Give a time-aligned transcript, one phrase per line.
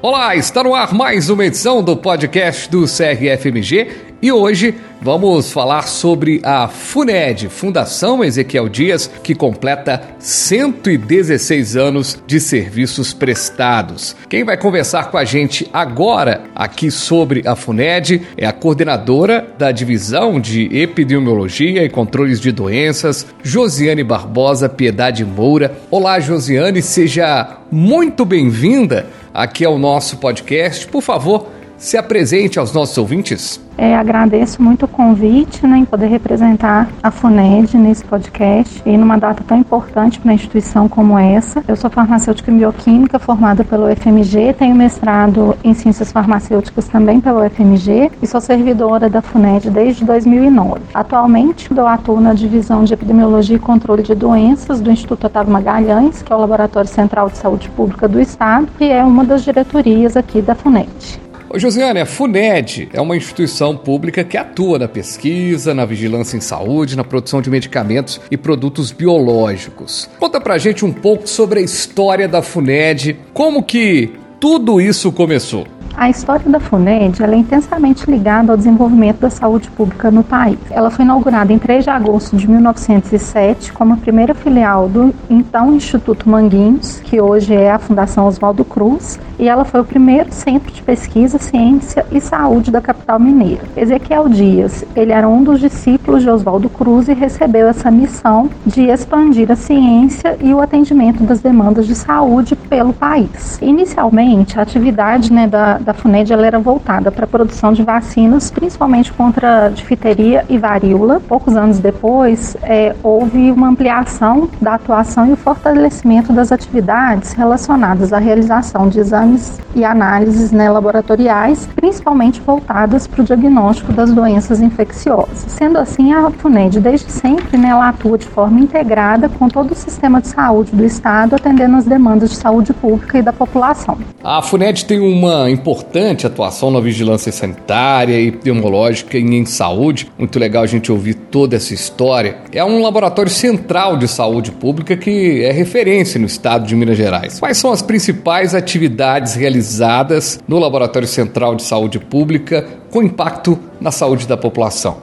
[0.00, 3.88] Olá, está no ar mais uma edição do podcast do CRFMG
[4.22, 12.38] e hoje vamos falar sobre a FUNED, Fundação Ezequiel Dias, que completa 116 anos de
[12.38, 14.14] serviços prestados.
[14.28, 19.72] Quem vai conversar com a gente agora aqui sobre a FUNED é a coordenadora da
[19.72, 25.76] Divisão de Epidemiologia e Controles de Doenças, Josiane Barbosa Piedade Moura.
[25.90, 30.86] Olá, Josiane, seja muito bem-vinda aqui ao nosso podcast.
[30.86, 31.46] Por favor,
[31.78, 33.60] se apresente aos nossos ouvintes.
[33.78, 39.16] É, agradeço muito o convite né, em poder representar a FUNED nesse podcast e numa
[39.16, 41.62] data tão importante para uma instituição como essa.
[41.68, 47.46] Eu sou farmacêutica em bioquímica formada pelo UFMG, tenho mestrado em ciências farmacêuticas também pelo
[47.46, 50.80] UFMG e sou servidora da FUNED desde 2009.
[50.92, 56.20] Atualmente, eu atuo na divisão de epidemiologia e controle de doenças do Instituto Otávio Magalhães,
[56.20, 60.16] que é o Laboratório Central de Saúde Pública do Estado, e é uma das diretorias
[60.16, 61.27] aqui da FUNED.
[61.50, 66.42] Ô Josiane, a FUNED é uma instituição pública que atua na pesquisa, na vigilância em
[66.42, 70.10] saúde, na produção de medicamentos e produtos biológicos.
[70.18, 75.66] Conta pra gente um pouco sobre a história da FUNED, como que tudo isso começou.
[75.98, 80.56] A história da FUNED é intensamente ligada ao desenvolvimento da saúde pública no país.
[80.70, 85.74] Ela foi inaugurada em 3 de agosto de 1907 como a primeira filial do então
[85.74, 90.72] Instituto Manguinhos, que hoje é a Fundação Oswaldo Cruz, e ela foi o primeiro centro
[90.72, 93.62] de pesquisa, ciência e saúde da capital mineira.
[93.76, 98.82] Ezequiel Dias, ele era um dos discípulos de Oswaldo Cruz e recebeu essa missão de
[98.82, 103.58] expandir a ciência e o atendimento das demandas de saúde pelo país.
[103.60, 108.50] Inicialmente, a atividade né, da, da FUNED ela era voltada para a produção de vacinas,
[108.50, 111.18] principalmente contra difteria e varíola.
[111.18, 118.12] Poucos anos depois, é, houve uma ampliação da atuação e o fortalecimento das atividades relacionadas
[118.12, 124.60] à realização de exames e análises né, laboratoriais, principalmente voltadas para o diagnóstico das doenças
[124.60, 125.46] infecciosas.
[125.48, 129.74] Sendo assim, a FUNED, desde sempre, né, ela atua de forma integrada com todo o
[129.74, 133.96] sistema de saúde do Estado, atendendo as demandas de saúde pública e da população.
[134.22, 140.10] A FUNED tem uma importante atuação na vigilância sanitária, epidemiológica e em saúde.
[140.18, 142.38] Muito legal a gente ouvir toda essa história.
[142.52, 147.38] É um laboratório central de saúde pública que é referência no estado de Minas Gerais.
[147.38, 153.92] Quais são as principais atividades realizadas no Laboratório Central de Saúde Pública com impacto na
[153.92, 154.96] saúde da população.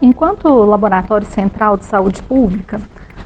[0.00, 2.80] Enquanto Laboratório Central de Saúde Pública,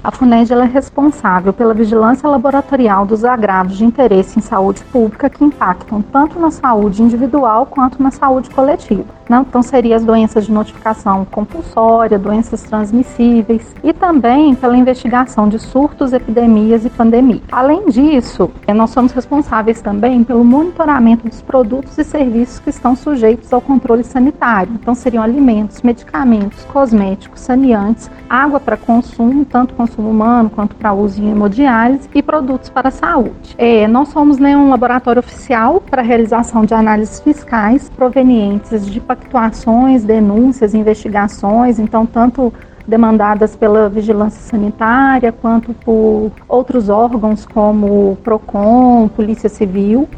[0.07, 5.43] a FUNED é responsável pela vigilância laboratorial dos agravos de interesse em saúde pública que
[5.43, 9.17] impactam tanto na saúde individual quanto na saúde coletiva.
[9.29, 9.45] Né?
[9.49, 16.13] Então, seria as doenças de notificação compulsória, doenças transmissíveis e também pela investigação de surtos,
[16.13, 17.43] epidemias e pandemia.
[17.51, 23.53] Além disso, nós somos responsáveis também pelo monitoramento dos produtos e serviços que estão sujeitos
[23.53, 24.73] ao controle sanitário.
[24.81, 31.23] Então, seriam alimentos, medicamentos, cosméticos, saneantes, água para consumo, tanto consumo humano quanto para uso
[31.23, 33.55] em hemodiálise e produtos para a saúde.
[33.59, 40.05] É, nós somos né, um laboratório oficial para realização de análises fiscais provenientes de pactuações,
[40.05, 42.53] denúncias, investigações, então tanto
[42.87, 50.09] demandadas pela vigilância sanitária quanto por outros órgãos como Procon, Polícia Civil.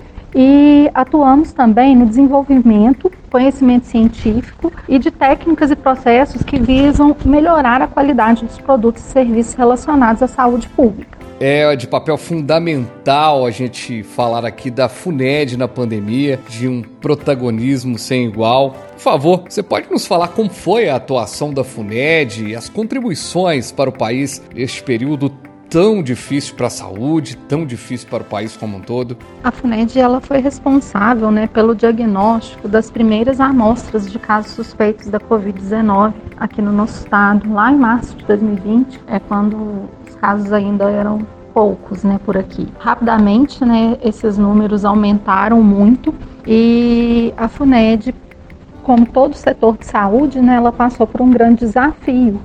[0.40, 7.82] E atuamos também no desenvolvimento, conhecimento científico e de técnicas e processos que visam melhorar
[7.82, 11.18] a qualidade dos produtos e serviços relacionados à saúde pública.
[11.40, 17.98] É de papel fundamental a gente falar aqui da FUNED na pandemia, de um protagonismo
[17.98, 18.76] sem igual.
[18.92, 23.72] Por favor, você pode nos falar como foi a atuação da FUNED e as contribuições
[23.72, 25.32] para o país neste período
[25.70, 29.16] tão difícil para a saúde, tão difícil para o país como um todo?
[29.44, 35.20] A FUNED ela foi responsável né, pelo diagnóstico das primeiras amostras de casos suspeitos da
[35.20, 39.88] Covid-19 aqui no nosso estado, lá em março de 2020, é quando
[40.20, 42.68] casos ainda eram poucos, né, por aqui.
[42.78, 46.14] Rapidamente, né, esses números aumentaram muito
[46.46, 48.14] e a FUNED,
[48.82, 52.40] como todo o setor de saúde, né, ela passou por um grande desafio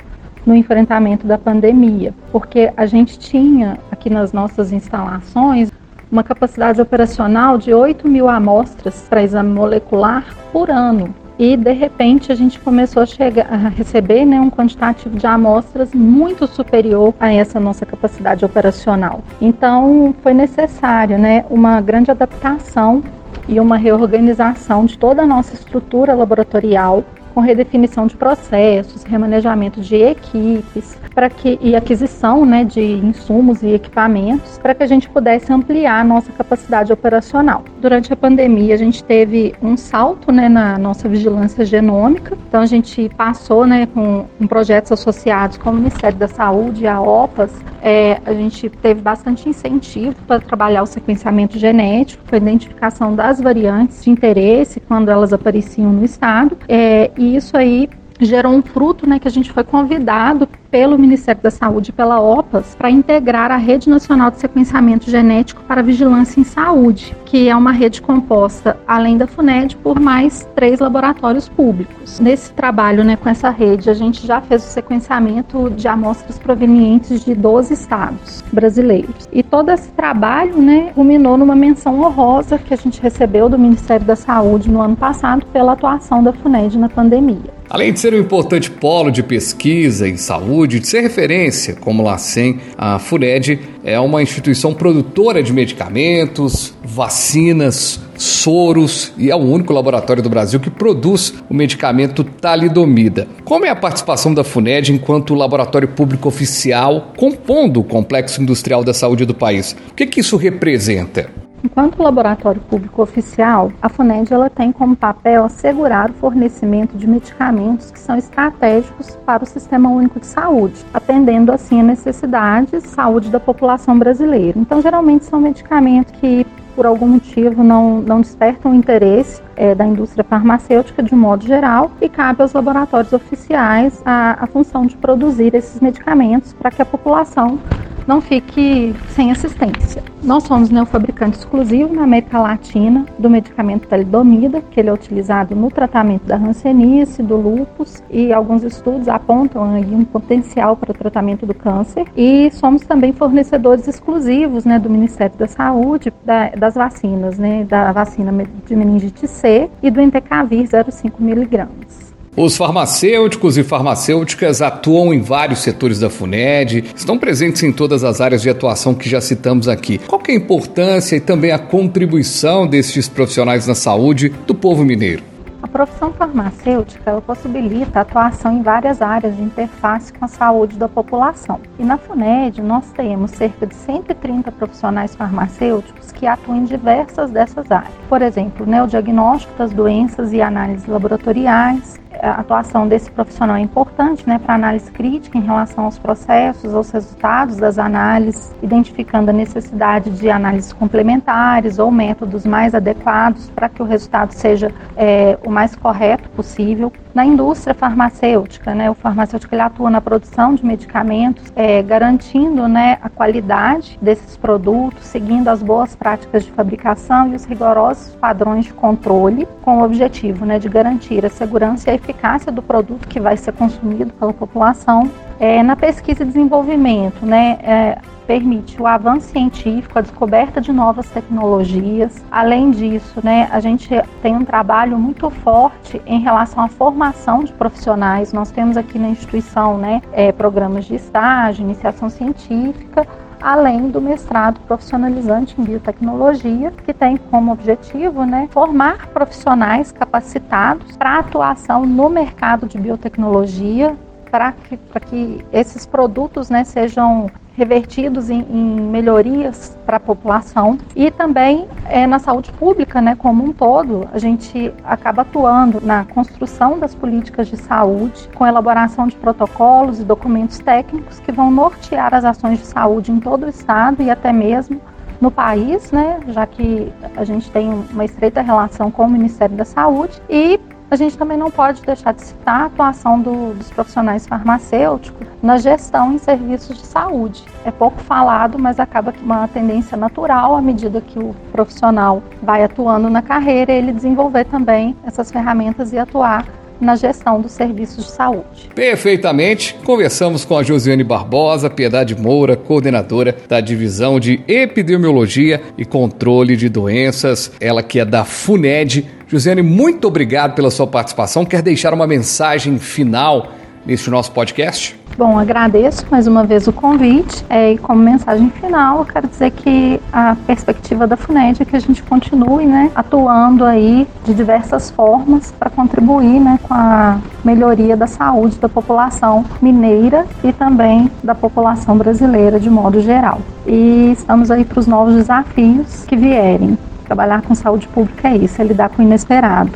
[0.45, 5.71] no enfrentamento da pandemia, porque a gente tinha aqui nas nossas instalações
[6.11, 12.31] uma capacidade operacional de 8 mil amostras para exame molecular por ano e de repente
[12.31, 17.33] a gente começou a, chegar, a receber né, um quantitativo de amostras muito superior a
[17.33, 19.21] essa nossa capacidade operacional.
[19.41, 23.03] Então foi necessário né, uma grande adaptação
[23.47, 29.95] e uma reorganização de toda a nossa estrutura laboratorial com redefinição de processos, remanejamento de
[29.95, 35.51] equipes, para que e aquisição, né, de insumos e equipamentos, para que a gente pudesse
[35.51, 37.63] ampliar a nossa capacidade operacional.
[37.79, 42.37] Durante a pandemia, a gente teve um salto, né, na nossa vigilância genômica.
[42.47, 47.01] Então a gente passou, né, com, com projetos associados com o Ministério da Saúde, a
[47.01, 47.51] OPAS,
[47.83, 54.01] é, a gente teve bastante incentivo para trabalhar o sequenciamento genético, a identificação das variantes
[54.01, 56.57] de interesse quando elas apareciam no estado.
[56.67, 57.89] É, isso aí
[58.25, 62.19] gerou um fruto, né, que a gente foi convidado pelo Ministério da Saúde e pela
[62.19, 67.55] OPAS para integrar a Rede Nacional de Sequenciamento Genético para Vigilância em Saúde, que é
[67.55, 72.19] uma rede composta, além da FUNED, por mais três laboratórios públicos.
[72.19, 77.23] Nesse trabalho né, com essa rede, a gente já fez o sequenciamento de amostras provenientes
[77.23, 79.27] de 12 estados brasileiros.
[79.31, 84.05] E todo esse trabalho né, culminou numa menção honrosa que a gente recebeu do Ministério
[84.05, 87.62] da Saúde no ano passado pela atuação da FUNED na pandemia.
[87.73, 92.59] Além de ser um importante polo de pesquisa em saúde, de ser referência como LACEN,
[92.77, 100.21] a FUNED é uma instituição produtora de medicamentos, vacinas, soros e é o único laboratório
[100.21, 103.27] do Brasil que produz o medicamento talidomida.
[103.43, 108.93] Como é a participação da FUNED enquanto laboratório público oficial compondo o complexo industrial da
[108.93, 109.75] saúde do país?
[109.89, 111.27] O que, que isso representa?
[111.63, 117.89] Enquanto laboratório público oficial, a FUNED ela tem como papel assegurar o fornecimento de medicamentos
[117.89, 123.29] que são estratégicos para o Sistema Único de Saúde, atendendo assim a necessidades de saúde
[123.29, 124.59] da população brasileira.
[124.59, 126.45] Então, geralmente são medicamentos que
[126.75, 132.09] por algum motivo não, não despertam interesse é, da indústria farmacêutica de modo geral e
[132.09, 137.59] cabe aos laboratórios oficiais a, a função de produzir esses medicamentos para que a população
[138.07, 140.03] não fique sem assistência.
[140.23, 144.93] Nós somos né, o fabricante exclusivo na América Latina do medicamento talidomida, que ele é
[144.93, 150.91] utilizado no tratamento da hanseníase, do lúpus e alguns estudos apontam aí um potencial para
[150.91, 152.05] o tratamento do câncer.
[152.15, 157.91] E somos também fornecedores exclusivos né, do Ministério da Saúde da, das vacinas, né, da
[157.91, 158.31] vacina
[158.65, 162.02] de meningite C e do Entecavir 0,5 miligramas.
[162.35, 168.19] Os farmacêuticos e farmacêuticas atuam em vários setores da FUNED, estão presentes em todas as
[168.19, 169.99] áreas de atuação que já citamos aqui.
[169.99, 175.21] Qual é a importância e também a contribuição destes profissionais na saúde do povo mineiro?
[175.61, 180.75] A profissão farmacêutica ela possibilita a atuação em várias áreas de interface com a saúde
[180.75, 181.61] da população.
[181.77, 187.71] E na FUNED nós temos cerca de 130 profissionais farmacêuticos que atuam em diversas dessas
[187.71, 187.93] áreas.
[188.09, 193.59] Por exemplo, né, o diagnóstico das doenças e análises laboratoriais, a atuação desse profissional é
[193.59, 199.33] importante né, para análise crítica em relação aos processos, aos resultados das análises, identificando a
[199.33, 205.51] necessidade de análises complementares ou métodos mais adequados para que o resultado seja é, o
[205.51, 206.93] mais correto possível.
[207.13, 212.97] Na indústria farmacêutica, né, o farmacêutico ele atua na produção de medicamentos, é, garantindo né,
[213.03, 218.73] a qualidade desses produtos, seguindo as boas práticas de fabricação e os rigorosos padrões de
[218.73, 223.19] controle, com o objetivo né, de garantir a segurança e a eficácia do produto que
[223.19, 225.11] vai ser consumido pela população.
[225.45, 231.09] É, na pesquisa e desenvolvimento, né, é, permite o avanço científico, a descoberta de novas
[231.09, 232.23] tecnologias.
[232.31, 233.89] Além disso, né, a gente
[234.21, 238.31] tem um trabalho muito forte em relação à formação de profissionais.
[238.31, 243.05] Nós temos aqui na instituição né, é, programas de estágio, iniciação científica,
[243.41, 251.19] além do mestrado profissionalizante em biotecnologia, que tem como objetivo né, formar profissionais capacitados para
[251.19, 253.93] atuação no mercado de biotecnologia,
[254.33, 260.79] para que, que esses produtos né, sejam revertidos em, em melhorias para a população.
[260.95, 266.03] E também é, na saúde pública, né, como um todo, a gente acaba atuando na
[266.05, 272.15] construção das políticas de saúde, com elaboração de protocolos e documentos técnicos que vão nortear
[272.15, 274.81] as ações de saúde em todo o estado e até mesmo
[275.21, 279.63] no país, né, já que a gente tem uma estreita relação com o Ministério da
[279.63, 280.19] Saúde.
[280.27, 280.59] E
[280.93, 285.57] a gente também não pode deixar de citar a atuação do, dos profissionais farmacêuticos na
[285.57, 287.43] gestão em serviços de saúde.
[287.65, 292.63] É pouco falado, mas acaba que uma tendência natural à medida que o profissional vai
[292.63, 296.45] atuando na carreira, ele desenvolver também essas ferramentas e atuar
[296.79, 298.69] na gestão dos serviços de saúde.
[298.75, 299.75] Perfeitamente.
[299.83, 306.69] Conversamos com a Josiane Barbosa, Piedade Moura, coordenadora da Divisão de Epidemiologia e Controle de
[306.69, 309.07] Doenças, ela que é da FUNED.
[309.33, 311.43] Josiane, muito obrigado pela sua participação.
[311.43, 313.47] Quer deixar uma mensagem final
[313.83, 314.95] neste nosso podcast?
[315.17, 319.49] Bom, agradeço mais uma vez o convite é, e como mensagem final eu quero dizer
[319.49, 324.91] que a perspectiva da FUNED é que a gente continue né, atuando aí de diversas
[324.91, 331.33] formas para contribuir né, com a melhoria da saúde da população mineira e também da
[331.33, 333.41] população brasileira de modo geral.
[333.65, 336.77] E estamos aí para os novos desafios que vierem.
[337.05, 339.71] Trabalhar com saúde pública é isso, é lidar com o inesperado.